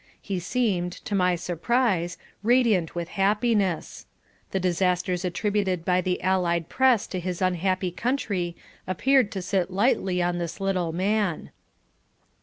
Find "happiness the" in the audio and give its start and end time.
3.09-4.59